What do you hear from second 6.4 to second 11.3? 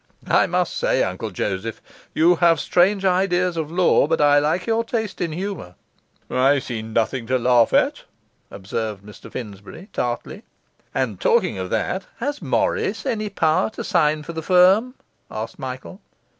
see nothing to laugh at,' observed Mr Finsbury tartly. 'And